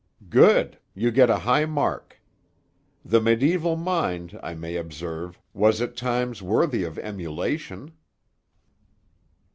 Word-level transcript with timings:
"Good! 0.31 0.79
You 0.95 1.11
get 1.11 1.29
a 1.29 1.37
high 1.37 1.65
mark. 1.65 2.19
The 3.05 3.21
medieval 3.21 3.75
mind, 3.75 4.35
I 4.41 4.55
may 4.55 4.75
observe, 4.75 5.39
was 5.53 5.79
at 5.79 5.95
times 5.95 6.41
worthy 6.41 6.83
of 6.83 6.97
emulation." 6.97 7.91